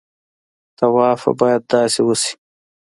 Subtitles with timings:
[0.77, 2.33] طواف باید داسې وشي.